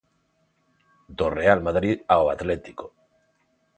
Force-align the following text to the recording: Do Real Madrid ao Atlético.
Do 1.17 1.25
Real 1.39 1.59
Madrid 1.67 1.97
ao 2.13 2.25
Atlético. 2.35 2.85